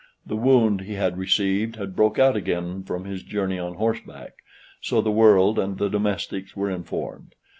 [0.25, 4.33] The wound he had received had broke out again from his journey on horseback,
[4.81, 7.35] so the world and the domestics were informed.